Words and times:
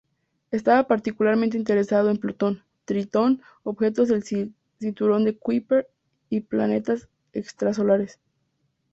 Estaba 0.49 0.87
particularmente 0.87 1.57
interesado 1.57 2.09
en 2.09 2.17
Plutón, 2.17 2.63
Tritón, 2.85 3.43
Objetos 3.61 4.07
del 4.07 4.23
Cinturón 4.23 5.25
de 5.25 5.37
Kuiper 5.37 5.89
y 6.27 6.39
planetas 6.41 7.07
extrasolares. 7.33 8.19